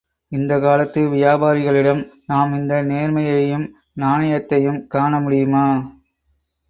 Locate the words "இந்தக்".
0.31-0.61